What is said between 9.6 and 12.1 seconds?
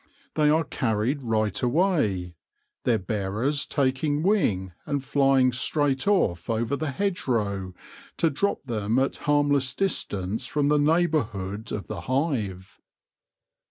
distance from the neighbourhood of the